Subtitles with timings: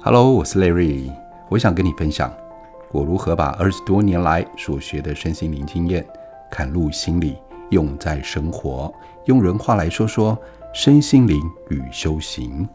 [0.00, 1.12] Hello，我是 Larry，
[1.50, 2.32] 我想跟你分享
[2.92, 6.06] 我如何把二十多年来所学的身心灵经验
[6.48, 7.36] 看入心里，
[7.70, 8.94] 用在生活。
[9.26, 10.38] 用人话来说说
[10.72, 11.40] 身心灵
[11.70, 12.66] 与修行。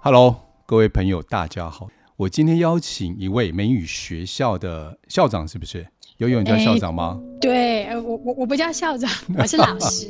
[0.00, 1.88] Hello，各位朋友，大家好。
[2.16, 5.84] 我今天邀请一位美语学校的校长，是不是？
[6.18, 7.20] 有有人叫校长吗？
[7.20, 10.06] 欸、对，我我我不叫校长， 我是老师。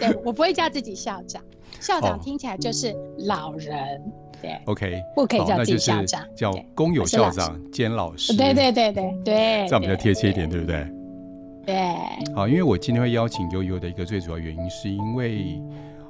[0.00, 1.42] 对，我不会叫自己校长，
[1.78, 2.96] 校长听起来就是
[3.26, 4.00] 老人。
[4.00, 4.25] Oh.
[4.46, 8.36] 对，OK，不可以叫自己校长，叫公有校长兼老师。
[8.36, 10.86] 对对对对对，这样比较贴切一点，对不对？
[11.66, 11.74] 对。
[12.32, 15.60] 好，因为我今天会邀请悠悠的一个最主要原因，是因为，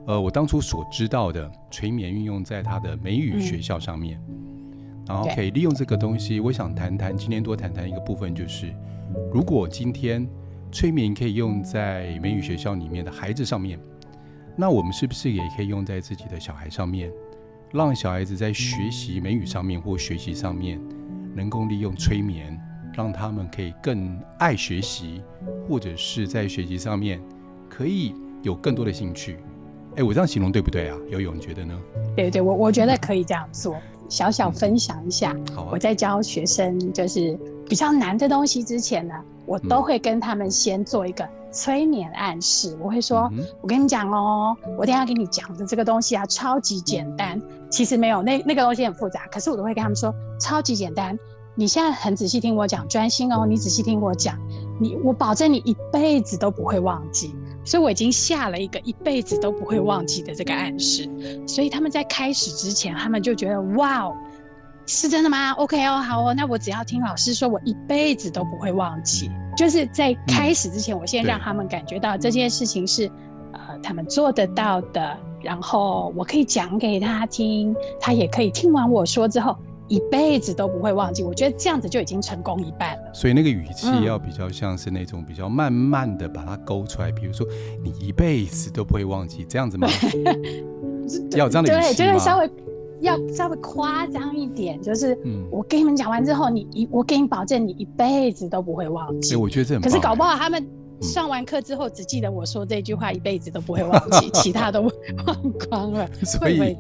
[0.07, 4.21] 呃，我当初所知道的催眠运用在他的美语学校上面，
[5.09, 8.71] 然后可以利用这个东西，我想谈谈，今天多谈谈一个部分，就是
[9.33, 10.29] 如果今天
[10.71, 13.79] 催眠可以用在美语学校里面的孩子上面，
[14.57, 17.11] 那我们是不是也可以用在自己的小孩上面？
[17.73, 20.81] 让小孩子在学习美语上面或学习上面，
[21.35, 22.59] 能够利用催眠，
[22.95, 25.21] 让他们可以更爱学习，
[25.69, 27.21] 或者是在学习上面
[27.69, 29.37] 可以有更多的兴趣。
[29.97, 30.97] 哎，我这样形容对不对啊？
[31.09, 31.79] 游泳，你觉得呢？
[32.15, 33.77] 对对，我我觉得可以这样做。
[34.09, 37.37] 小小分享一下，好啊、我在教学生就是
[37.69, 39.15] 比较难的东西之前呢，
[39.47, 42.77] 我都会跟他们先做一个催眠暗示。
[42.81, 47.41] 我会说，嗯、我跟你讲哦，我等一下给你讲的这个东西啊，超级简单。
[47.71, 51.19] 其实没有，那那个东西很复杂，可是我都会跟他们说，超级简单。
[51.59, 54.39] 你现在很仔细听我讲，专心哦，你仔细听我讲，
[54.79, 57.35] 你我保证你一辈子都不会忘记。
[57.65, 61.11] 所以我已经下了一个一辈子都不会忘记的这个暗示，
[61.49, 64.17] 所以他们在开始之前，他们就觉得哇哦，
[64.87, 69.31] 是真的吗？OK 哦，好哦，那我只要听老师说，我一辈子都不会忘记。
[69.57, 73.11] 就是在开始之前，我先让他们感觉到这件事情是
[73.53, 79.57] 呃他们做得到的，然后我可以讲给他听，他也可以听完我说之后。
[79.89, 83.15] 一辈子都不会忘记，我觉得这样子就已经成功一半了。
[83.15, 87.47] 所以那个语气要比较像是那种比较慢慢的把它勾出来，比如说
[87.85, 89.87] 你一辈子都不会忘记这样子吗？
[91.39, 91.81] 要这样的语气吗？
[91.83, 92.51] 对，就是稍微
[93.01, 95.19] 要稍微夸张一点，就是
[95.51, 99.37] 我跟你们讲完之后，你一我给你保证，你一辈子都不会忘记。
[99.37, 99.83] 我觉得这很。
[99.83, 100.67] 可是搞不好他们。
[101.03, 106.09] 上完课之后，只记得我说这句话，一辈子都不会忘记， 其他都忘光了。
[106.25, 106.75] 所以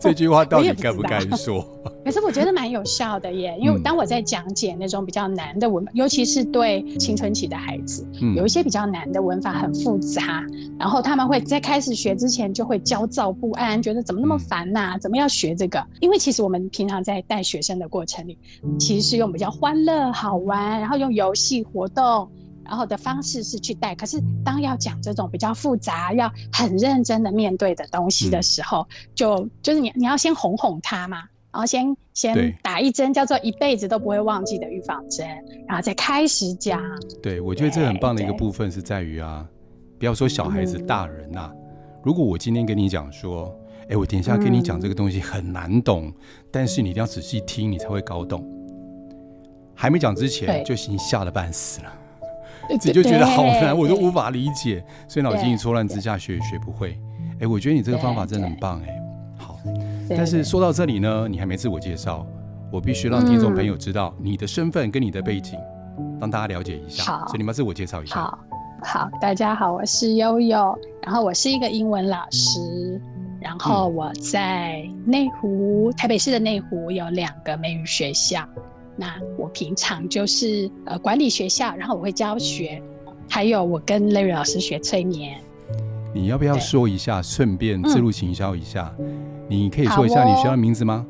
[0.00, 1.64] 这句话到底该不该说？
[2.04, 8.06] 可是我觉得蛮有效的耶，因为当我在讲解那种比较难的文，尤其是对青春期的孩子，
[8.36, 10.44] 有一些比较难的文法很复杂，
[10.78, 14.98] 然后他们会在开始学之前就会焦躁不安，觉得怎么那么烦呐？
[14.98, 15.86] 怎么要学这个？
[16.00, 18.38] 因为其实我们平常在带学生的过程里，
[18.78, 22.30] 其实是用比较欢乐、好玩，然后用游戏活动。
[22.62, 35.26] 然后的方式是去带，可是当要讲这种比较复杂、要很认真的面对的东西的时候，嗯、就就是你你要先哄哄他嘛，然后先先打一针叫做一辈子都不会忘记的预防针，
[35.66, 36.80] 然后再开始讲。
[37.22, 39.46] 对，我觉得这很棒的一个部分是在于啊，
[39.98, 41.52] 不要说小孩子，大人呐、啊，
[42.04, 43.52] 如果我今天跟你讲说，
[43.88, 46.14] 哎，我等一下跟你讲这个东西很难懂，嗯、
[46.52, 48.44] 但是你一定要仔细听，你才会搞懂。
[49.74, 51.92] 还没讲之前就已经吓得半死了。
[52.78, 56.96] 自己就觉得好难，我都无法理解，所以脑筋一错乱之下学也学不会。
[57.40, 58.99] 哎，我觉得你这个方法真的很棒哎。
[60.10, 62.26] 好，但是说到这里呢，你还没自我介绍，
[62.72, 65.58] 我必须让听众朋友知道你的身份跟你的背景，
[66.20, 67.04] 让大家了解一下。
[67.04, 68.16] 好，所以你们自我介绍一下。
[68.16, 68.38] 好，
[68.82, 73.00] 好，大家好，我是悠悠，然后我是一个英文老师，
[73.40, 78.44] 然后我在内湖，台北市的内湖有两个美语学校。
[78.96, 82.82] 那我平常就是呃管理学校，然后我会教学，
[83.28, 85.38] 还有我跟 Larry 老师学催眠。
[86.12, 88.92] 你要不要说一下，顺便自入行销一下？
[89.50, 91.04] 你可以说一下你学校的名字吗？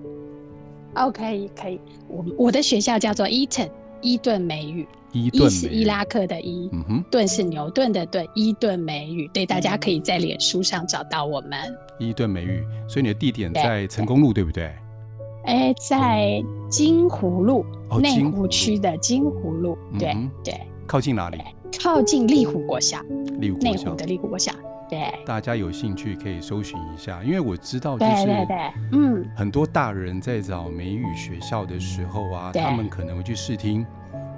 [0.94, 1.78] 哦，可以可以。
[2.08, 3.68] 我我的学校叫做 Eaton
[4.00, 9.28] 伊顿美语，伊顿是伊拉克的伊，嗯哼，顿是牛顿的顿，伊顿美语。
[9.34, 11.50] 对，大家可以在脸书上找到我们。
[11.98, 14.72] 伊顿美语，所以你的地点在成功路，对不对？
[15.44, 17.64] 哎，在金湖路，
[18.00, 21.38] 内湖区的金湖路，对对，靠近哪里？
[21.82, 22.98] 靠近丽湖国小，
[23.38, 23.84] 丽湖国小。
[23.84, 24.52] 内湖的丽湖国小，
[24.90, 25.24] 对。
[25.24, 33.86] 大家有兴趣可以搜寻一下，因为我知道，就是对对嗯，很多大人在找美语学校的时候啊，他们可能会去试听，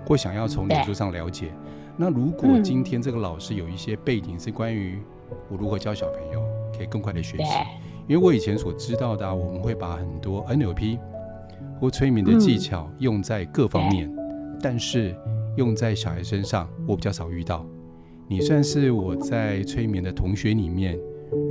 [0.06, 1.48] 或想要从脸书上了解。
[1.96, 5.00] 那如果今天这个老师有一些背景是关于
[5.50, 6.42] 我如何教小朋友，
[6.76, 7.52] 可以更快的学习。
[8.08, 10.98] 因为我以前所知道的，我们会把很多 NLP
[11.80, 14.10] 或催眠的技巧用在各方面，
[14.60, 15.14] 但是
[15.56, 17.64] 用在小孩身上，我比较少遇到。
[18.28, 20.98] 你算是我在催眠的同学里面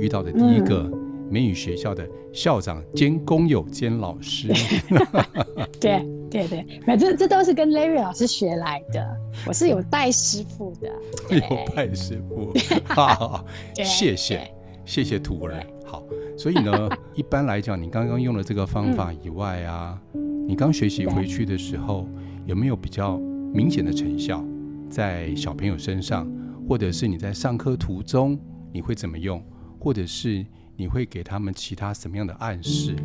[0.00, 0.90] 遇到的第一个
[1.30, 4.48] 美语学校的校长兼工友兼老师。
[5.80, 9.06] 对对对，反正这都是跟 Larry 老师学来的。
[9.46, 10.88] 我是有拜师傅的，
[11.36, 12.52] 有拜师傅。
[12.84, 13.44] 好，
[13.74, 14.50] 谢谢
[14.84, 15.62] 谢谢徒儿。
[15.84, 16.02] 好，
[16.38, 22.08] 所以呢，一般来讲，你刚刚用了这个方法以外啊，嗯、你刚学习回去的时候，
[22.46, 23.18] 有没有比较
[23.52, 24.42] 明显的成效
[24.88, 26.26] 在小朋友身上，
[26.68, 28.38] 或者是你在上课途中
[28.72, 29.42] 你会怎么用，
[29.78, 30.44] 或者是
[30.76, 32.96] 你会给他们其他什么样的暗示？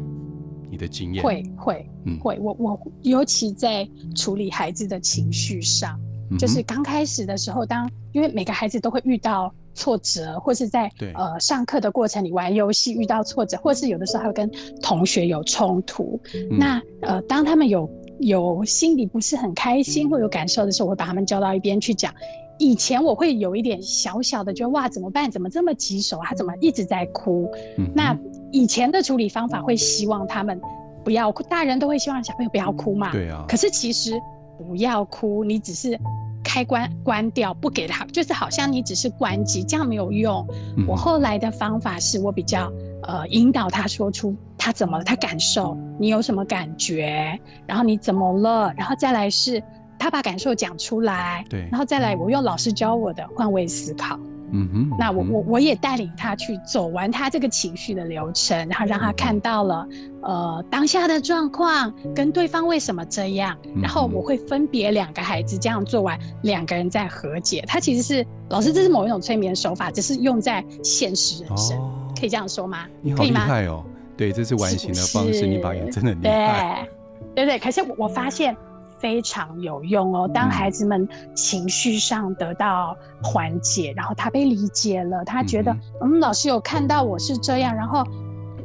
[0.70, 5.98] 你的经验会会嗯会，我我尤其在处理孩子的情绪上，
[6.30, 14.52] 嗯、就是刚开始的时候，当因为每个孩子都会遇到挫折，或是在呃上课的过程里玩游戏遇到挫折，或是有的时候还会跟
[14.82, 16.20] 同学有冲突。
[16.34, 17.90] 嗯、那呃当他们有
[18.20, 22.14] 有心里不是很开心或有感受的时候，我会把他们叫到一边去讲。
[22.60, 25.30] 以前我会有一点小小的觉得哇怎么办？
[25.30, 26.20] 怎么这么棘手？
[26.24, 27.50] 他怎么一直在哭？
[27.78, 28.18] 嗯、那
[28.52, 30.60] 以前的处理方法会希望他们
[31.04, 33.12] 不要哭，大人都会希望小朋友不要哭嘛。
[33.12, 33.46] 对啊。
[33.48, 34.20] 可是其实
[34.58, 36.00] 不要哭，你只是
[36.44, 40.48] 开关关掉，不给他，就是好像你只是关机，这样没有用。
[40.78, 42.72] 嗯、我后来的方法是我比较
[43.04, 49.62] 呃引导他说出他怎么了，他感受，你有什么感觉，然后你怎么了，然后再来是。
[50.00, 54.20] 他把感受讲出来，对，然后再来，我用老师教我的换位思考，
[54.52, 59.88] 嗯哼，那我我我也带领他去走完他这个情绪的流程，然后让他看到了，
[60.22, 67.64] 呃，当下的状况跟对方为什么这样，然后我会分别两个孩子这样做完，两个人再和解。
[67.68, 71.78] 他其实是老师，这是某一种催眠手法，只是用在现实人生，
[72.18, 72.86] 可以这样说吗？
[73.02, 73.84] 你好厉害哦，
[74.16, 76.88] 对，这是完形的方式，你发现真的厉害，
[77.36, 77.60] 对对对。
[77.60, 78.56] 可是我我发现。
[78.98, 80.30] 非常有用哦！
[80.34, 85.72] 当孩子们情绪上得到缓解，嗯、然后他被理解了，他觉得
[86.02, 88.04] 嗯，嗯，老师有看到我是这样，然后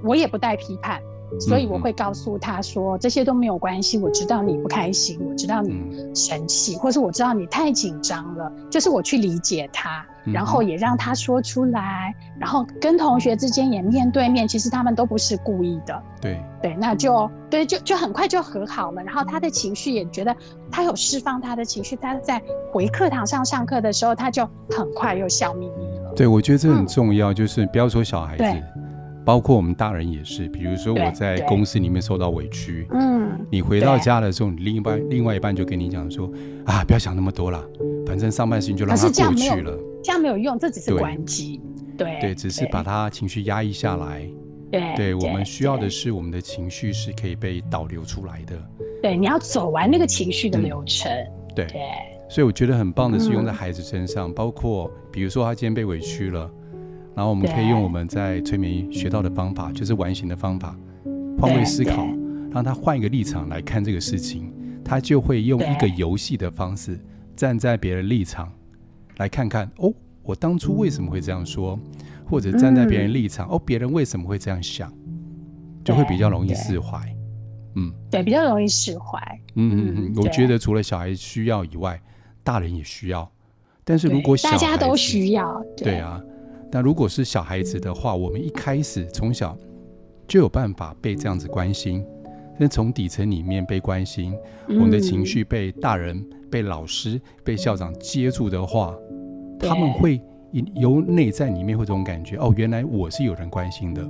[0.02, 1.00] 我也不带批判。
[1.40, 3.98] 所以我会告诉他说，这些都没有关系。
[3.98, 8.52] 我知道你不开心，我知道你生气，或是我知道你太紧张了。
[8.70, 14.46] 就是我去理解他，然后也让他说出来，然后跟同学之间也面对面。
[14.46, 16.02] 其实他们都不是故意的。
[16.20, 19.02] 对对，那就对，就就很快就和好了。
[19.02, 20.34] 然后他的情绪也觉得
[20.70, 22.40] 他有释放他的情绪，他在
[22.72, 26.12] 回课堂上上课的时候，他就很快又笑眯眯了。
[26.14, 28.44] 对，我觉得这很重要，就是不要说小孩子。
[29.24, 36.30] 包括我们大人也是，比如说我在公司里面受到委屈，嗯，你回到家的时候，你另一半另外一半就跟你讲说，
[36.64, 37.64] 啊，不要想那么多了，
[38.06, 41.60] 反正上半身就让它过去了，这样没有用，这只是关机，
[41.96, 44.28] 对对，只是把他情绪压抑下来，
[44.70, 48.54] 对，对我们需要的是我们的情绪是可以被导流出来的，
[49.02, 51.10] 对，你要走完那个情绪的流程，
[51.54, 51.66] 对，
[52.28, 56.50] 所以我觉得很棒的是用在孩子身上，包括比如说他今天被委屈了。
[57.14, 60.76] 然后我们可以用我们在催眠学到的方法，就是完形的方法，
[61.38, 62.06] 换位思考，
[62.50, 64.52] 让他换一个立场来看这个事情，
[64.84, 66.98] 他就会用一个游戏的方式，
[67.36, 68.52] 站在别人立场
[69.18, 69.92] 来看看，哦，
[70.22, 71.78] 我当初为什么会这样说，
[72.24, 74.92] 或者站在别人立场，哦，别人为什么会这样想，
[75.84, 76.98] 就会比较容易释怀。
[77.74, 79.18] 嗯，对，比较容易释怀。
[79.54, 82.00] 嗯嗯嗯，我觉得除了小孩需要以外，
[82.42, 83.30] 大人也需要。
[83.84, 86.22] 但是如果小孩大家都需要，对啊。
[86.74, 89.54] 但如果是小孩子的话，我们一开始从小
[90.26, 92.02] 就有办法被这样子关心，
[92.58, 94.32] 但从底层里面被关心，
[94.68, 98.96] 嗯、我们的情绪被大人、被老师、被校长接住的话，
[99.58, 100.18] 他们会
[100.76, 104.02] 由内在里面会这种感觉：哦，原来我是有人关心的，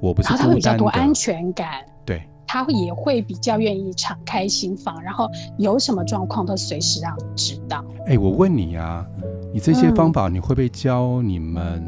[0.00, 0.44] 我不是孤单的。
[0.44, 5.28] 他会比较多安全感，对，他也会比较愿意敞开心房，然后
[5.58, 7.84] 有什么状况都随时让你知道。
[8.06, 9.04] 哎、欸，我问你啊，
[9.52, 11.84] 你这些方法你会不会教你们？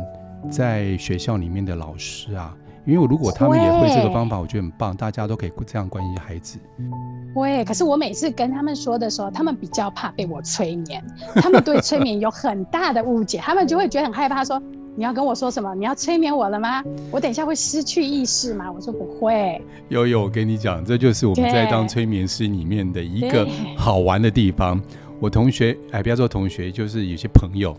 [0.51, 6.59] 在学校里面的老师啊，因为如果他们也会这个方法，我觉得很棒，大家都可以这样关心孩子。
[7.35, 14.63] 会，可是我每次跟他们说的时候，他们比较怕被我催眠，他们对催眠有很大的误解， 他们就会觉得很害怕，说
[14.97, 15.75] 你要跟我说什么？
[15.75, 16.83] 你要催眠我了吗？
[17.11, 18.73] 我等一下会失去意识吗？
[18.73, 19.61] 我说不会。
[19.91, 24.81] 悠悠，我跟你讲，这就是我们在当催眠师里面的一个好玩的地方。
[25.21, 27.77] 我同学，哎，不要说同学，就是有些朋友，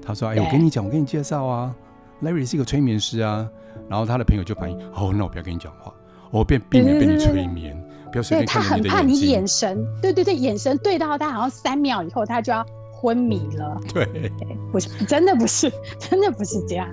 [0.00, 1.74] 他说，哎，我跟你讲，我跟你介绍啊。
[2.22, 3.48] Larry 是一个催眠师啊，
[3.88, 5.92] 然后他的朋友就反映：哦，那我不要跟你讲话，
[6.30, 7.76] 我便避免被你催眠，
[8.12, 8.90] 不要随便看你的眼睛。
[8.90, 13.80] 他很怕你眼神，对对对，眼神对到他，好像三秒以后他就要昏迷了。
[13.92, 14.30] 对，对，
[14.70, 16.88] 不是，真的不是，真的不是这样，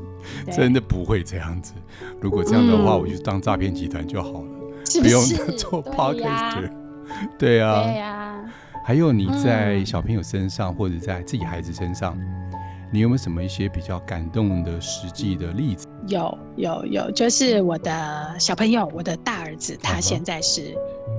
[0.52, 1.74] 真的不会这样子。
[2.22, 4.50] 如果这样的话，嗯、我就当诈骗集团就好了，
[4.86, 5.36] 是不是？
[5.36, 6.70] 不用 做 podcast。
[7.38, 8.40] 对啊，对啊。
[8.86, 12.18] 还有你在小朋友身上，嗯、或者在自己孩子身上。
[12.90, 15.88] 你有没有什么一些比较感动的实际的例子？
[16.08, 20.74] 有有有，就是我的小朋友，我的大儿子，他现在是。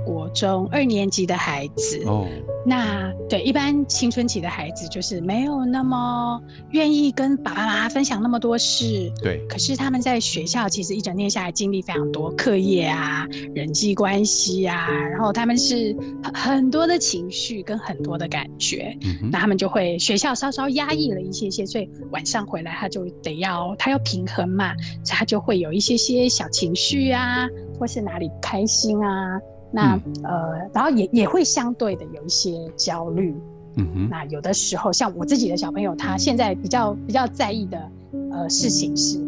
[0.04, 2.26] 国中二年级的孩子哦，
[2.66, 6.40] 那对一般青春期的孩子就是没有那么
[6.70, 9.44] 愿意跟爸爸妈妈分享那么多事，对。
[9.48, 15.96] 可是他们在学校其实一整天下来经历非常多课业啊、人际关系啊，然后他们是
[16.34, 24.74] 很多的情绪跟很多的感觉，嗯，那他们就会学校稍稍压抑了一些些，所以晚上回来他就得要他要平衡嘛，
[25.04, 29.40] 所以他就会有一些些小情绪啊，或是哪里不开心啊。
[29.70, 33.34] 那、嗯、呃，然后也也会相对的有一些焦虑，
[33.76, 34.08] 嗯哼。
[34.08, 37.90] 那有的时候，像我自己的小朋友，他现在比较比较在意的
[38.30, 39.18] 呃事情是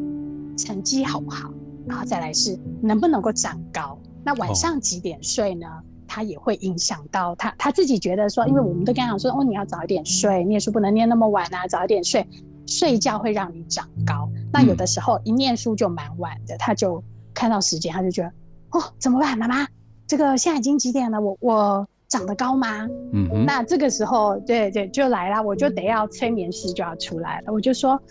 [0.56, 1.50] 成绩好不好，
[1.86, 3.98] 然后再来是能不能够长高。
[4.24, 5.66] 那晚上几点睡呢？
[5.66, 5.82] 哦、
[6.12, 12.26] 他也会影响到他他自己觉得说，因为我们都跟他讲说，哦，你要早一点睡，念书不能念那么晚啊，早一点睡，
[12.66, 14.28] 睡觉会让你长高。
[14.52, 18.28] 那有的时候一念书就蛮晚的，他就看到时间，他就觉得
[18.70, 19.68] 哦，怎么办，妈妈？
[20.10, 21.20] 这个现在已经几点了？
[21.20, 22.88] 我我长得高吗？
[23.12, 23.44] 嗯。
[23.46, 27.52] 那这个时候，对对，就来了，我就得要催眠师就要出来了。
[27.52, 28.02] 我就说，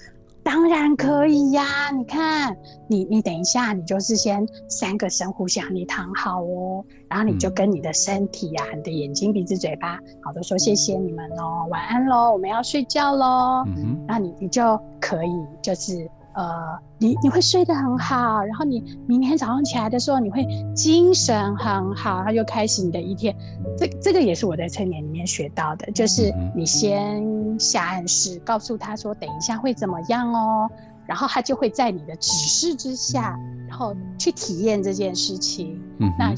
[0.41, 1.91] 当然可以呀。
[1.91, 2.55] 你看，
[2.87, 13.65] 你你等一下，你就是先三个深呼吸，你躺好哦，然后你就跟你的身体呀、啊、你的眼睛、鼻子、嘴巴，好的说谢谢你们哦，晚安喽，我们要睡觉喽。
[13.67, 14.05] 嗯哼。
[14.07, 16.09] 那你你就可以就是。
[16.39, 23.35] 呃，你你会睡得很好，然后你明天早上起来的时候，你会精神很好，然后就开始你的一天。
[23.77, 30.69] 这这个也是我在催眠里面学到的，就是你先下暗示，告诉他说等一下会怎么样哦，
[31.05, 35.77] 然后他就会在你的指示之下，然后去体验这件事情。
[35.97, 36.33] 嗯，那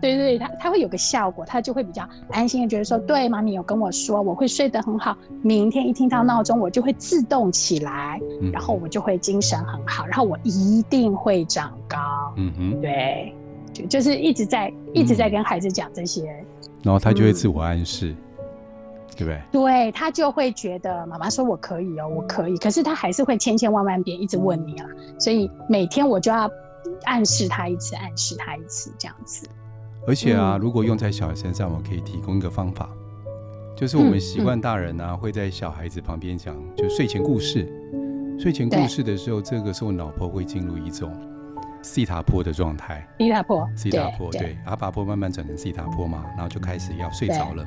[0.00, 11.98] 对对对，他他会有个效果，他就会比较安心的觉得说，对，妈咪有跟我说，我会睡得很好，明天一听到闹钟，我就会自动起来，嗯，然后我就会精神很好，然后我一定会长高。
[12.36, 13.34] 嗯哼，对，
[13.72, 16.46] 就就是一直在一直在跟孩子讲这些，嗯，
[16.84, 18.46] 然后他就会自我暗示，嗯，
[19.16, 19.40] 对不对？
[19.50, 24.86] 对，他就会觉得妈妈说我可以哦，我可以，可是他还是会千千万万遍一直问你啊，
[25.18, 26.50] 所以每天我就要
[27.04, 29.48] 暗示他一次，暗示他一次，这样子。
[30.06, 32.88] 而且啊，如果用在小孩身上，我可以提供一个方法，
[33.76, 37.66] 就是我们习惯大人啊会在小孩子旁边讲，就睡前故事。
[38.38, 41.10] 睡前故事的时候，这个时候脑波会进入一种
[41.82, 43.04] 西塔波的状态。
[43.18, 47.66] 西塔波，西塔波，对，阿法波慢慢转成西塔波嘛，然后就开始要睡着了。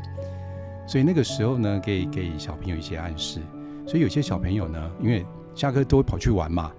[0.88, 3.42] 所以那个时候呢，可以给小朋友一些暗示。
[3.86, 6.72] 所以有些小朋友呢，因为下课都会跑去玩嘛，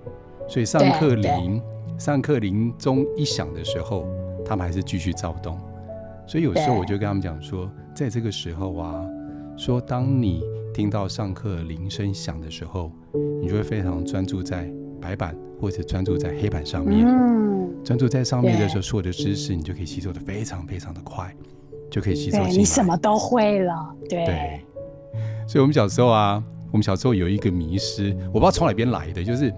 [0.48, 1.60] 所以上课铃，
[1.98, 4.06] 上课铃钟一响的时候。
[4.50, 5.56] 他们还是继续躁动，
[6.26, 9.06] 所以有时候我就跟他们讲说，在这个时候啊，
[9.56, 10.42] 说当你
[10.74, 12.90] 听到上课铃声响的时候，
[13.40, 14.68] 你就会非常专注在
[15.00, 17.06] 白板或者专注在黑板上面。
[17.06, 21.32] 嗯，专注在上面的时候，所有的知识你就可以吸收的非常非常的快，
[21.88, 22.44] 就可以吸收。
[22.48, 24.24] 你什么都会了，对。
[24.24, 24.60] 对。
[25.46, 26.42] 所以我们小时候啊，
[26.72, 29.48] 我们小时候有一个迷失，我不知道从哪边来的，就是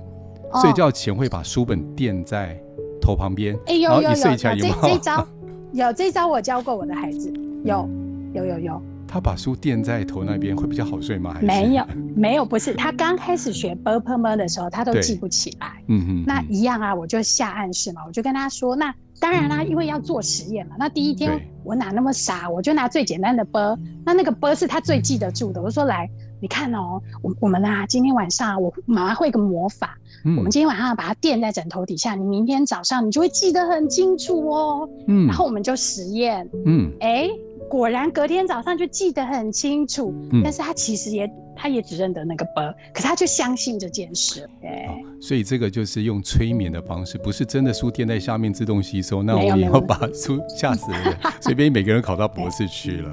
[0.60, 2.62] 睡觉前会把书本垫在。
[3.02, 5.26] 头旁边哎呦呦呦这这招
[5.72, 7.30] 有这招我教过我的孩子
[7.64, 7.88] 有
[8.32, 8.82] 有有有。
[9.08, 11.34] 他把书垫在头那边会比较好睡吗？
[11.34, 11.46] 还是？
[11.46, 26.08] 没有 没有不是他刚开始学 burper 的时候他都记不起来 嗯嗯那一样啊我就下暗示嘛我就跟他说那当然啦因为要做实验嘛那第一天我哪那么傻我就拿最简单的 bur 那那个 bur 是他最记得住的我说来
[26.40, 34.88] 你看哦我我们啊今天晚上我妈妈会个魔法嗯，我们今天晚上把它垫在枕头底下，你明天早上你就会记得很清楚哦。
[35.06, 37.28] 嗯，然后我们就实验，嗯，哎，
[37.68, 40.14] 果然隔天早上就记得很清楚。
[40.32, 44.48] 嗯，但是他其实也他也只认得那个啵可是他就相信这件事。
[44.60, 49.22] 对，哦，所以这个就是用催眠的方式，不是真的书垫在下面自动吸收。
[49.22, 53.10] 那我以后把书吓死人， 随便每个人考到博士去了。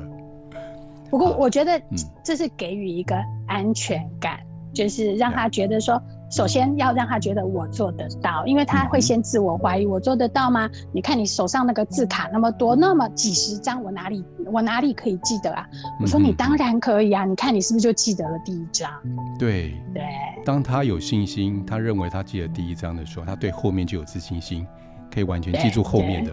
[1.09, 1.81] 不过我觉得
[2.23, 3.15] 这是给予一个
[3.47, 4.39] 安全感，
[4.71, 5.99] 就是让他觉得说，
[6.29, 10.69] 首先要让他觉得我做得到，因为他会先自我怀疑，我做得到吗？
[10.91, 15.67] 你看你手上那个字卡那么多，那么几十张，我哪里我哪里可以记得啊？
[16.01, 18.91] 我说你当然可以啊，你看你是不是就记得了第一张？
[19.37, 20.03] 对对，
[20.45, 24.65] 当他有信心，他认为他记得第一张的时候，他对后面就有自信心，
[25.13, 26.31] 可以完全记住后面的。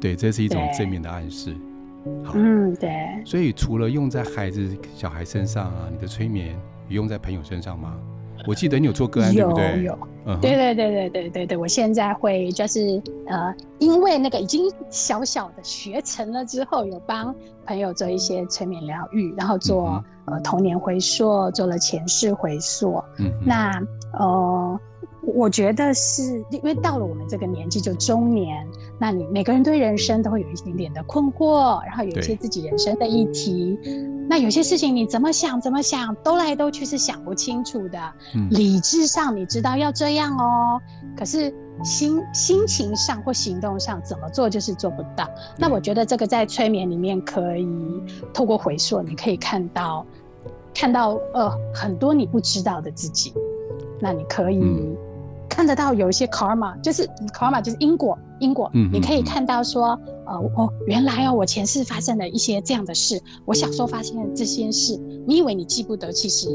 [0.00, 1.56] 对，这是一种正面的暗示。
[2.22, 2.92] 好，嗯，对。
[3.24, 6.48] 所以除了用在孩子、小孩身上啊，你的催眠
[6.88, 7.96] 也用在朋友身上吗？
[8.46, 9.82] 我记得你有做个案，对不对？
[9.82, 11.56] 有，嗯，对对对对对对对。
[11.56, 17.34] 我现在会就是呃，因为那个已经小小的学成了之后，有帮
[17.66, 23.02] 朋友做一些催眠疗愈，然后做、嗯、呃童年回溯，做了前世回溯。
[23.18, 23.82] 嗯，那
[24.18, 24.80] 呃。
[25.26, 28.68] 我觉得是因为到了我们这个年纪，就中年，
[29.00, 33.78] 那你每个人对人生都会有一点点的困惑，然后有一些自己人生的议题，
[34.34, 38.00] 那有些事情你怎么想怎么想，兜来兜去是想不清楚的。
[38.34, 40.80] 嗯、理智上你知道要这样哦，
[41.16, 45.30] 可是心心情上或行动上怎么做就是做不到。
[45.56, 47.64] 那我觉得这个在催眠里面可以
[48.32, 50.04] 透过回溯，你可以看到
[50.74, 53.32] 看到呃很多你不知道的自己，
[54.00, 54.58] 那你可以。
[54.58, 54.96] 嗯
[55.46, 66.48] 看得到有一些 karma，就是 karma 就是因果，因果，嗯，你可以看到说，呃，哦，原来哦，我前世发生了一些这样的事，我小时候发生了这些事，你以为你记不得，其实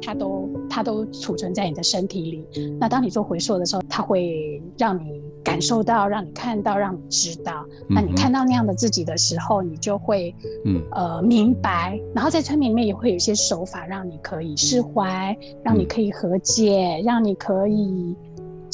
[0.00, 2.46] 它都它都储存在你的身体里。
[2.78, 7.66] 那当你做回溯的时候，它会让你感受到，让你看到，让你知道。
[7.88, 10.32] 那你看到那样的自己的时候，你就会，
[10.64, 12.00] 嗯，呃，明白。
[12.14, 18.14] 然后在催眠里面也会有一些手法，让你可以释怀，让你可以和解，让你可以。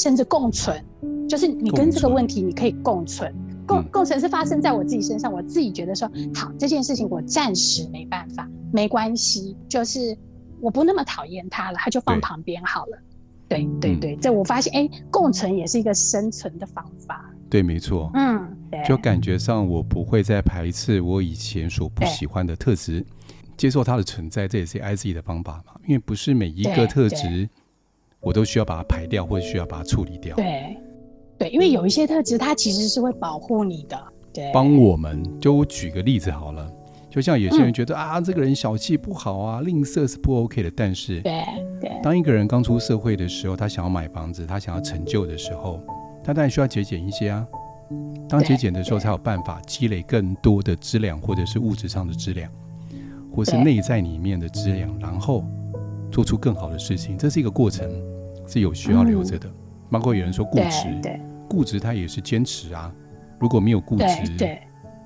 [0.01, 0.85] 甚至共存，
[1.29, 3.33] 就是你跟这个问题，你可以共存。
[3.67, 10.17] 共共存是发生在我自己身上，我自己觉得说，好，这件事情我暂时没办法，没关系，就是
[10.61, 12.99] 我不那么讨厌它了，它就放旁边好了。
[13.47, 17.31] 对对对，这我发现，哎，共存也是一个生存的方法。
[17.51, 18.11] 对，没错。
[18.15, 18.83] 嗯，对。
[18.85, 23.05] 就感觉上我不会再排斥我以前所不喜欢的特质，
[23.57, 25.75] 接受它的存在，这也是爱自己的方法嘛。
[25.87, 27.49] 因为不是每一个特质。
[28.21, 30.35] 我都需要把它排掉，或者需要把它处理掉。
[30.35, 30.77] 对，
[31.49, 33.99] 对，因为有一些特质，它其实是会保护你的。
[34.33, 35.23] 对，帮我们。
[35.41, 36.71] 就我举个例子好了，
[37.09, 40.71] 就像有些人觉得、嗯、啊，这个人小气不好啊，吝啬是不 OK 的。
[40.77, 41.43] 但是，对
[41.81, 45.81] 对，当一个人刚出社会的时候，他想要买房子，他想要成就的时候，
[46.23, 47.47] 他当然需要节俭一些啊。
[48.29, 52.51] 当节俭的时候，才有办法积累更多的质量，或者是物质上的质量，
[53.35, 55.43] 或是内在里面的质量，然后
[56.13, 57.17] 做出更好的事情。
[57.17, 57.89] 这是一个过程。
[58.51, 59.55] 是有需要留着的，嗯，
[59.91, 60.89] 包括有人说固执，
[61.49, 62.93] 固执他也是坚持啊。
[63.39, 64.59] 如果没有固执，对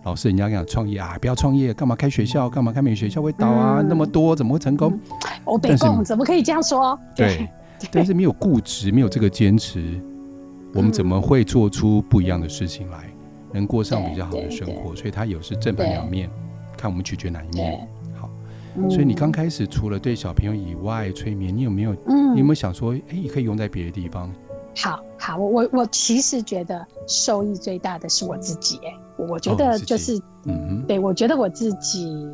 [0.04, 2.50] 老师人家讲创业啊，不要创业，干嘛开学校？
[2.50, 3.86] 干嘛开美学校会倒啊，嗯？
[3.88, 4.98] 那么多怎么会成功？
[5.44, 6.98] 我北贡怎么可以这样说？
[7.14, 10.00] 对，对， 但是没有固执，没有这个坚持，
[10.74, 13.04] 我们怎么会做出不一样的事情来，
[13.52, 14.96] 能过上比较好的生活？
[14.96, 16.28] 所以它有是正反两面，
[16.76, 17.86] 看我们取决哪一面。
[18.88, 21.94] 所以你刚开始除了对小朋友以外催眠，你有没有？
[22.06, 24.32] 嗯，你有没有想说，哎，也可以用在别的地方？
[24.74, 32.28] 好好，我我我其实觉得受益最大的是我自己，哎，我觉得就是，哦、嗯，对，我觉得我自己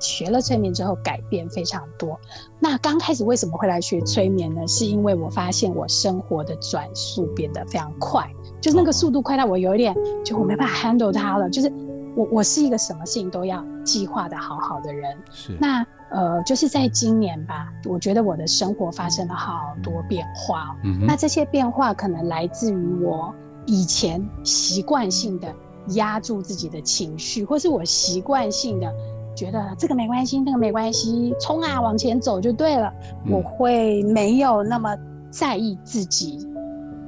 [0.00, 2.18] 学了催眠之后改变非常多。
[2.58, 4.66] 那刚开始为什么会来学催眠呢？
[4.66, 8.28] 是因为我发现我生活的转速变得非常快，
[8.60, 11.72] 就是那个速度快到我有一点，就我没办法 handle 它了，就是。
[12.18, 15.56] 我我是一个什么事情都要计划的好好的人，是。
[15.60, 23.32] 那呃，就是在今年吧，我觉得我的生活发生了好多变化，嗯，那这些变化可能来自于我
[23.66, 25.54] 以前习惯性的
[25.90, 28.92] 压住自己的情绪，或是我习惯性的
[29.36, 32.92] 觉得这个没关系，那个没关系，冲啊往前走就对了，
[33.26, 34.96] 嗯，我会没有那么
[35.30, 36.44] 在意自己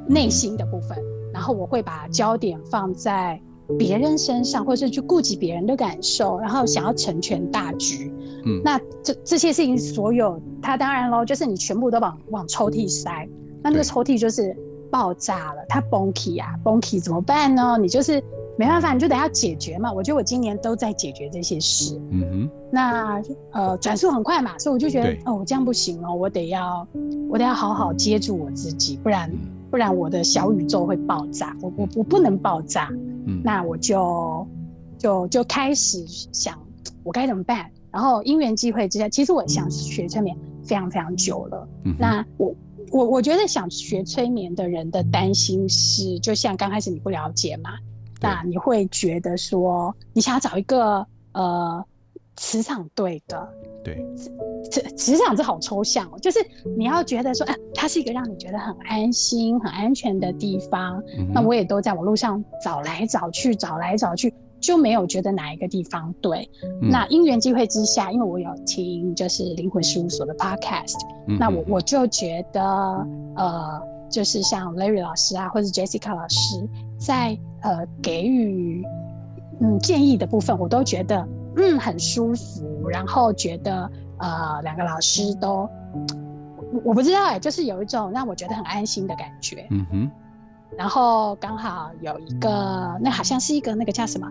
[0.06, 3.40] 内心的部分，嗯，然后我会把焦点放在。
[3.78, 8.12] 别人身上，或者是去顾及别人的感受，然后想要成全大局。
[8.44, 13.28] 嗯，那这这些事情，所有他当然喽，就是你全部都往往抽屉塞，
[13.62, 14.56] 那那个抽屉就是
[14.90, 17.76] 爆炸了，它崩起啊，崩起怎么办呢？
[17.78, 18.22] 你就是
[18.56, 19.92] 没办法，你就得要解决嘛。
[19.92, 22.00] 我觉得我今年都在解决这些事。
[22.10, 26.86] 嗯哼，那呃转速很快嘛，所以我就觉得哦，我这样不行哦，我得要
[27.28, 29.30] 我得要好好接住我自己，不然
[29.70, 32.88] 不然我的小宇宙会爆炸，我我我不能爆炸。
[33.26, 34.46] 嗯，那我就
[34.98, 36.58] 就就开始想
[37.04, 37.70] 我该怎么办。
[37.92, 41.68] 然后因缘机会之下，其实我想学催眠非常非常久了。
[41.84, 42.54] 嗯，那我
[42.92, 47.70] 我我觉得想学催眠的人的担心是，就像刚开始你不了解嘛，
[48.20, 51.84] 那你会觉得说你想要找一个呃
[52.36, 53.52] 磁场对的。
[53.82, 54.04] 对，
[54.70, 56.38] 磁磁场这好抽象哦，就是
[56.76, 61.02] 你要觉得说，哎、啊，它是一个让你觉得很安心、很安全的地方。
[61.16, 66.50] 嗯、那我也都在网络上找来找去，找来找去，就没有觉得哪一个地方对。
[66.82, 70.94] 嗯、那因缘机会之下，因为我有听就是灵魂事务所的 podcast，、
[71.26, 72.62] 嗯、那我我就觉得，
[73.36, 76.68] 呃，就是像 Larry 老师啊，或者 Jessica 老师
[76.98, 78.84] 在呃给予
[79.60, 81.26] 嗯建议的部分，我都觉得。
[81.56, 85.68] 嗯，很舒服，然后觉得呃，两个老师都，
[86.72, 89.66] 我我不知道哎，就是有一种让我觉得很安心的感觉。
[89.70, 90.10] 嗯哼。
[90.78, 94.28] 然后刚好有一个，那好像是一个那个叫什么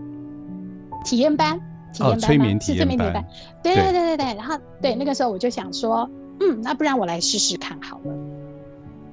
[1.04, 1.60] 体验班，
[1.92, 3.26] 体验班、哦、催眠体验班，是催眠体验班。
[3.62, 4.36] 对对对对对。
[4.36, 8.14] 然后对那个时候我就想说，嗯，那不然我来试试看好了。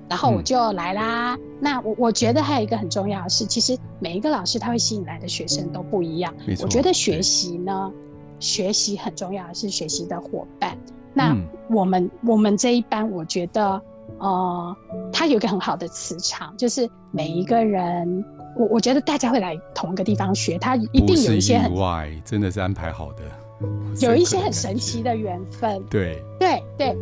[0.08, 1.34] 然后我就来啦。
[1.34, 6.32] 嗯、那我我觉得还有一个很重要的是，其实每一个老师他会吸引来的学生都不一样。
[6.62, 7.90] 我觉得学习呢，
[8.38, 10.76] 学习很重要的是学习的伙伴。
[11.14, 11.36] 那
[11.68, 13.80] 我们、嗯、我们这一班，我觉得
[14.18, 14.76] 呃，
[15.12, 18.24] 他有一个很好的磁场，就是每一个人，
[18.56, 23.22] 我我觉得大家会来同一个地方学，他一定有一些很意外，真的是安排好的，
[24.00, 25.82] 有一些很神奇的缘分。
[25.90, 26.96] 对对对。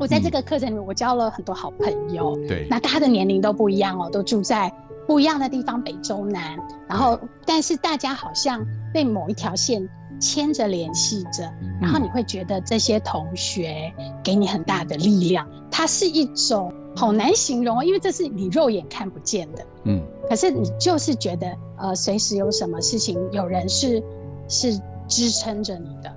[0.00, 2.36] 我在这个课程里面，我交了很多好朋友。
[2.46, 4.72] 对，那大家的年龄都不一样哦，都住在
[5.08, 6.56] 不一样的地方，北中南。
[6.88, 15.48] 然后，但是大家好像被某一条线牵着联系着，然后你会觉得这些同学给你很大的力量。
[15.70, 19.64] 它是一种好难形容哦，因为这是你肉眼看不见的。
[19.84, 20.02] 嗯。
[20.28, 24.02] 可是你就是觉得，呃，随时有什么事情，有人是
[24.48, 26.12] 是支撑着你的。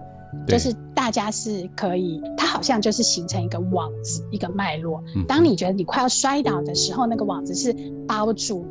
[0.48, 5.04] 就是大家是可以，它好像就是形成一个网子，一个脉络。
[5.28, 7.76] 当你觉得你快要摔倒的时候，那个网子是
[8.08, 8.66] 包住。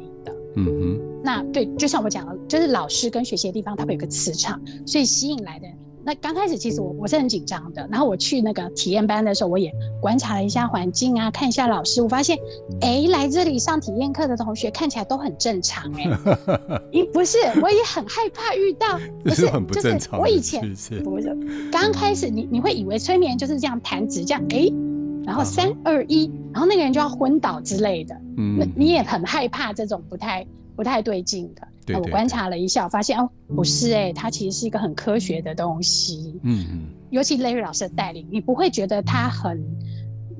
[0.56, 1.00] 嗯哼。
[1.22, 5.66] 那对，就像我讲的，就是老师跟学习的地方，它会有个磁场，所以吸引来的。
[6.02, 12.38] 那刚开始其实我我是很紧张的，然后我去那个体验班的时候，我也观察了一下环境啊，看一下老师，我发现，
[12.80, 16.04] 哎，来这里上体验课的同学看起来都很正常，哎，
[16.90, 20.62] 咦，不是，我也很害怕遇到， 不是，很不正常，就是我以前
[21.04, 21.36] 不是，
[21.70, 24.72] 刚开始你你会以为催眠就是这样弹指这样，哎，
[25.30, 31.68] 然后三二一，然后那个人就要昏倒之类的，嗯，那你也很害怕这种不太不太对劲的。
[31.86, 36.40] 对对对，我观察了一下，我发现哦，不是哎、欸，它其实是一个很科学的东西。
[36.42, 36.80] 嗯嗯。
[37.10, 39.64] 尤其 Larry 老师的带领，你不会觉得它很，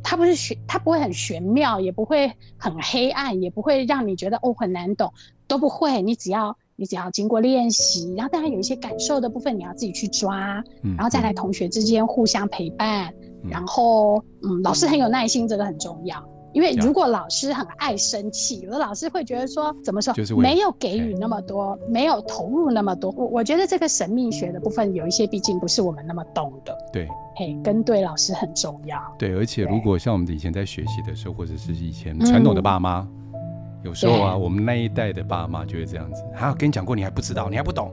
[0.02, 5.12] 它不是玄，它不会很玄妙，也不会很黑暗，也不会让你觉得哦很难懂，
[5.46, 6.02] 都不会。
[6.02, 13.14] 你只要你只要经过练习，然后当然有一些感受的部分，你要自己去抓，然后再来同学之间互相陪伴，
[13.48, 16.22] 然后嗯，老师很有耐心，这个很重要。
[16.52, 23.12] 因为如果老师很爱生气，有的老师会觉得说，怎么说，就是没有给予那么多，没有投入那么多。
[23.16, 26.76] 我我觉得这个神秘学的部分有一些，毕竟不是我们那么懂的。
[26.92, 29.00] 对，嘿，跟对老师很重要。
[29.16, 33.06] 对，而且如果像我们以前在学习的时候，或者是以前传统的爸妈，
[33.84, 37.92] 有时候啊，我们那一代的爸妈就会这样子，还有跟你讲过，你还不知道，你还不懂，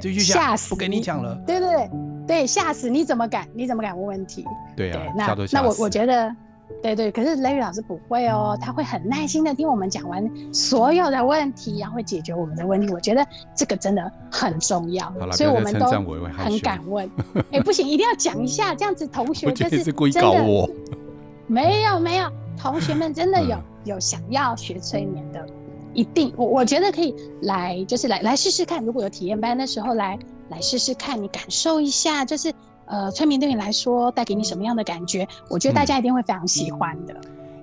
[0.00, 1.34] 这就吓死，不跟你讲了。
[1.44, 1.90] 对对对
[2.28, 2.88] 对，吓死！
[2.88, 3.48] 你怎么敢？
[3.54, 4.44] 你怎么敢问问题？
[4.76, 6.32] 对啊，那那我我觉得。
[6.82, 12.92] 对对，可是雷雨老师不会哦，他会很耐心的听我们讲完所有的问题，然后会解决我们的问题。
[12.92, 17.10] 我觉得这个真的很重要，所以我们都很敢问。
[17.50, 20.68] 哎，不行，一定要讲一下，这样子同学就 是是故意搞我。
[21.46, 25.46] 没有没有，同学们真的有有想要学催眠的，
[25.98, 28.84] 一定我我觉得可以来，就是来来试试看。
[28.84, 32.52] 如果有体验班的时候来来试试看，你感受一下，就是。
[32.90, 35.28] 呃，催眠对你来说带给你什么样的感觉？
[35.50, 37.14] 我觉得大家一定会非常喜欢的。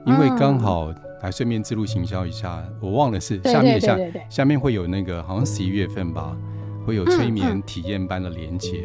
[0.06, 0.94] 嗯、因为刚好
[1.24, 3.98] 来顺便自路行销一下，我忘了是下面下
[4.30, 6.38] 下面会有那个好像十一月份吧，
[6.86, 8.84] 会有催眠体验班的连接，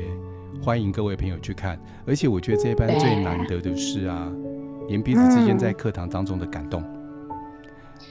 [0.64, 1.78] 欢迎各位朋友去看。
[2.06, 4.26] 而且我觉得这一班最难得的是啊，
[4.88, 6.99] 连彼此之间在课堂当中的感动，嗯、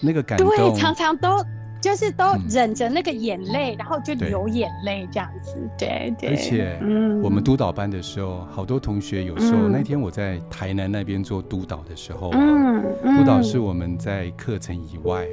[0.02, 0.48] 那个感动。
[0.50, 1.44] 对常常都。
[1.82, 6.30] 就是都忍着那个眼泪，嗯、然后就流眼泪这样子，对对。
[6.32, 15.26] 而且，嗯，我们督导班的时候，好多同学有时候、嗯、那天我在台南那边做督导的时候，嗯，督导是我们在课程以外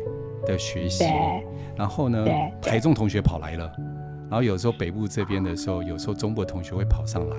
[0.46, 1.04] 的学习，
[1.76, 2.24] 然后呢，
[2.62, 3.68] 台中同学跑来了，
[4.30, 7.36] 然后有时候北部这边的时候，有时候中部同学会跑上来，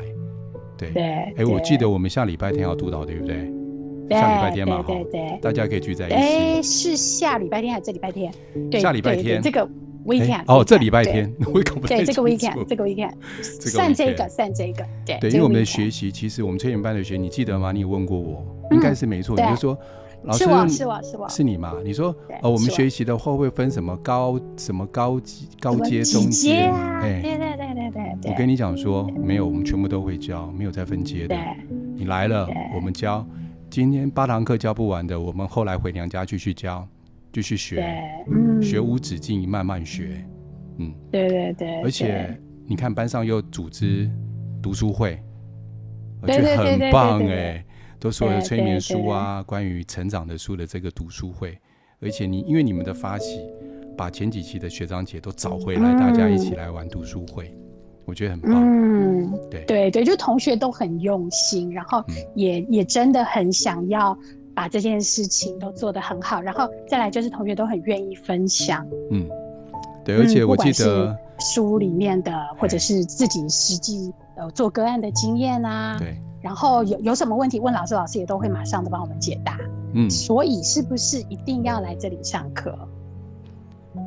[0.77, 0.91] 对。
[0.91, 1.03] 对。
[1.38, 3.49] 哎，我记得我们下礼拜天要督导，对不对？
[4.10, 6.15] 下礼拜天嘛，对对对，大家可以聚在一起。
[6.15, 8.32] 哎，是下礼拜天还是这礼拜天？
[8.80, 9.41] 下礼拜天。
[9.41, 9.67] 这个
[10.06, 10.43] weekend。
[10.48, 12.06] 哦，这礼拜天， 我搞不太清楚。
[12.06, 14.86] 对，这个 weekend，这个 weekend，算这个，算这个。
[15.06, 17.72] 对，对，因为我们的学习，其实我们催眠班的学，你记得吗？
[17.72, 19.36] 你有问过我，应该是没错。
[19.36, 19.78] 你就说，
[20.24, 21.74] 老师，是我是我是我，是你吗？
[21.84, 26.54] 你说，呃，我们学习的话会分什么高什么高级高阶中阶？
[26.54, 27.91] 哎，对对对对
[28.22, 28.32] 对。
[28.32, 31.36] 我跟你讲说，没有，我们全部都会教，没有再分阶的。
[31.96, 33.26] 你来了，我们教。
[33.78, 36.84] 今天八堂课教不完的，我们后来回娘家继续教，
[37.32, 37.80] 继续学，
[38.28, 40.26] 嗯，学无止境，慢慢学，
[40.80, 41.80] 嗯，对对对。
[41.84, 42.36] 而且
[42.66, 44.10] 你看班上又组织
[44.63, 45.22] 读书会，
[46.24, 47.63] 我觉得很棒哎，
[48.00, 51.56] 都所有的催眠书啊，关于成长的书的这个读书会，
[52.02, 53.42] 而且你因为你们的发起，
[53.96, 57.56] 把前几期的学长姐都找回来，大家一起来玩读书会。
[58.08, 59.65] 我觉得很棒，嗯，对。
[59.65, 64.17] 对对，就同学都很用心，然后也、嗯、也真的很想要
[64.56, 69.28] 把这件事情都做得很好，然后再来就是同学都很愿意分享，嗯，
[70.06, 79.60] 对，而且我记得、嗯、书里面的或者是自己实际呃做个案的经验啊，对，然后有有什么问题问老师，老师也都会马上的帮我们解答。
[79.93, 82.78] 嗯，所以是不是一定要来这里上课？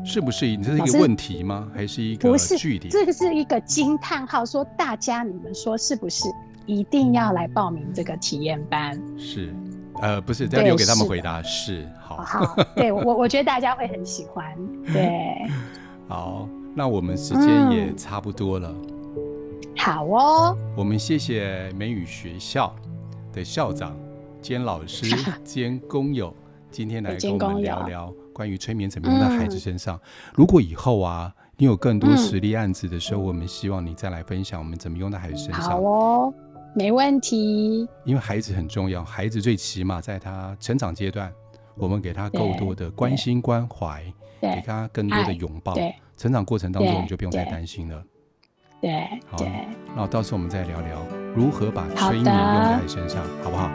[0.05, 0.47] 是不是？
[0.47, 1.69] 你这是一个问题吗？
[1.75, 2.91] 还是一个句点？
[2.91, 6.29] 这个是一个惊叹号，说大家你们说是不是
[6.67, 9.01] 一定要来报名这个体验班？
[9.19, 9.55] 是，
[10.01, 11.43] 呃，不是，要留给他们回答。
[11.43, 14.57] 是，是，好，好，对我 我觉得大家会很喜欢。
[14.87, 15.47] 对，
[16.09, 18.73] 好，那我们时间也差不多了。
[18.73, 22.75] 嗯、好哦，我们谢谢美语学校
[23.33, 23.97] 的校长
[24.41, 26.35] 兼老师 兼工友，
[26.71, 28.13] 今天来跟我们聊聊。
[28.33, 30.01] 关于催眠怎么用在孩子身上，嗯，
[30.35, 35.63] 如果以后啊，你有更多实例案子的时候，嗯，我们希望你再来分享我们怎么用在孩子身上。
[35.63, 36.35] 好哦，
[36.75, 37.87] 没问题。
[38.05, 41.31] 因为孩子很重要，孩子最起码在他成长阶段，
[41.77, 44.03] 我们给他够多的关心关怀，
[44.41, 45.75] 给他更多的拥抱。
[46.17, 48.03] 成长过程当中，你就不用再担心了。
[48.81, 49.37] 对，好，
[49.95, 51.03] 那到时候我们再聊聊
[51.35, 53.71] 如何把催眠用在身上，好不好？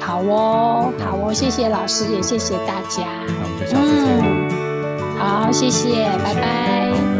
[0.00, 3.04] 好哦，好哦，谢谢老师，也谢谢大家。
[3.26, 4.18] 那我们就下次见。
[4.24, 7.19] 嗯，好，谢谢，拜拜。